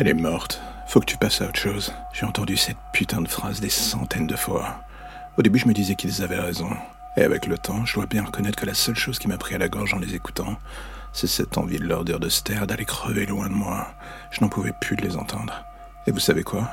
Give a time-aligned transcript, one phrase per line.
[0.00, 0.60] Elle est morte.
[0.86, 1.92] Faut que tu passes à autre chose.
[2.12, 4.76] J'ai entendu cette putain de phrase des centaines de fois.
[5.36, 6.70] Au début, je me disais qu'ils avaient raison.
[7.16, 9.56] Et avec le temps, je dois bien reconnaître que la seule chose qui m'a pris
[9.56, 10.56] à la gorge en les écoutant,
[11.12, 13.88] c'est cette envie de leur dire de se taire, d'aller crever loin de moi.
[14.30, 15.64] Je n'en pouvais plus de les entendre.
[16.06, 16.70] Et vous savez quoi?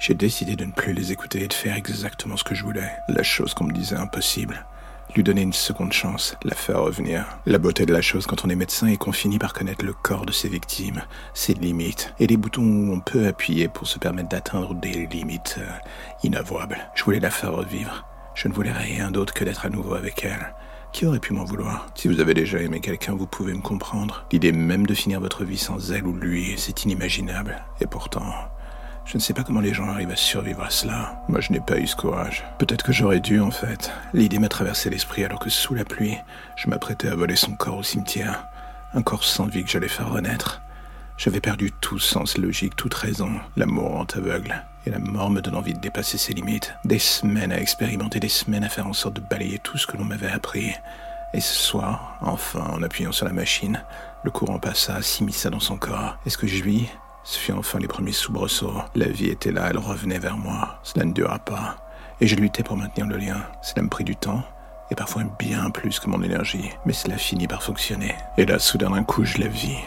[0.00, 2.90] J'ai décidé de ne plus les écouter et de faire exactement ce que je voulais.
[3.06, 4.66] La chose qu'on me disait impossible.
[5.14, 7.24] Lui donner une seconde chance, la faire revenir.
[7.46, 9.92] La beauté de la chose quand on est médecin et qu'on finit par connaître le
[9.92, 11.02] corps de ses victimes,
[11.34, 15.56] ses limites, et les boutons où on peut appuyer pour se permettre d'atteindre des limites
[15.58, 15.70] euh,
[16.24, 16.78] inavouables.
[16.96, 18.04] Je voulais la faire revivre.
[18.34, 20.52] Je ne voulais rien d'autre que d'être à nouveau avec elle.
[20.92, 21.86] Qui aurait pu m'en vouloir?
[21.94, 24.26] Si vous avez déjà aimé quelqu'un, vous pouvez me comprendre.
[24.32, 27.62] L'idée même de finir votre vie sans elle ou lui, c'est inimaginable.
[27.80, 28.32] Et pourtant,
[29.04, 31.22] je ne sais pas comment les gens arrivent à survivre à cela.
[31.28, 32.44] Moi, je n'ai pas eu ce courage.
[32.58, 33.92] Peut-être que j'aurais dû, en fait.
[34.12, 36.16] L'idée m'a traversé l'esprit alors que sous la pluie,
[36.56, 38.46] je m'apprêtais à voler son corps au cimetière.
[38.94, 40.62] Un corps sans vie que j'allais faire renaître.
[41.16, 43.30] J'avais perdu tout sens logique, toute raison.
[43.56, 44.64] L'amour rend aveugle.
[44.86, 46.74] Et la mort me donne envie de dépasser ses limites.
[46.84, 49.96] Des semaines à expérimenter, des semaines à faire en sorte de balayer tout ce que
[49.96, 50.72] l'on m'avait appris.
[51.32, 53.82] Et ce soir, enfin, en appuyant sur la machine,
[54.24, 56.16] le courant passa, s'immisça dans son corps.
[56.26, 56.88] Et ce que je vis?
[57.24, 58.82] Ce fut enfin les premiers soubresauts.
[58.94, 60.78] La vie était là, elle revenait vers moi.
[60.82, 61.76] Cela ne dura pas.
[62.20, 63.38] Et je luttais pour maintenir le lien.
[63.62, 64.42] Cela me prit du temps,
[64.90, 66.70] et parfois bien plus que mon énergie.
[66.84, 68.14] Mais cela finit par fonctionner.
[68.36, 69.78] Et là, soudain d'un coup, je la vis.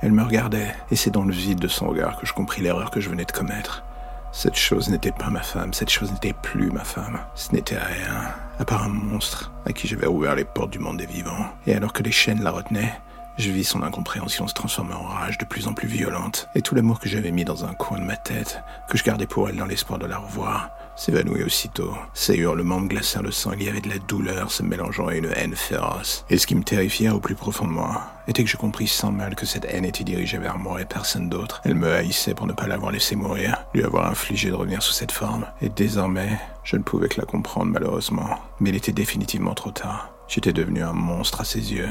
[0.00, 2.90] Elle me regardait, et c'est dans le vide de son regard que je compris l'erreur
[2.90, 3.84] que je venais de commettre.
[4.32, 7.20] Cette chose n'était pas ma femme, cette chose n'était plus ma femme.
[7.36, 10.96] Ce n'était rien, à part un monstre à qui j'avais ouvert les portes du monde
[10.96, 11.46] des vivants.
[11.68, 12.92] Et alors que les chaînes la retenaient,
[13.38, 16.74] je vis son incompréhension se transformer en rage de plus en plus violente, et tout
[16.74, 19.56] l'amour que j'avais mis dans un coin de ma tête, que je gardais pour elle
[19.56, 21.94] dans l'espoir de la revoir, s'évanouit aussitôt.
[22.14, 25.14] Ses hurlements me glacèrent le sang, il y avait de la douleur se mélangeant à
[25.14, 26.24] une haine féroce.
[26.30, 29.10] Et ce qui me terrifia au plus profond de moi était que je compris sans
[29.10, 31.60] mal que cette haine était dirigée vers moi et personne d'autre.
[31.64, 34.92] Elle me haïssait pour ne pas l'avoir laissé mourir, lui avoir infligé de revenir sous
[34.92, 35.46] cette forme.
[35.60, 38.38] Et désormais, je ne pouvais que la comprendre malheureusement.
[38.60, 40.12] Mais il était définitivement trop tard.
[40.28, 41.90] J'étais devenu un monstre à ses yeux.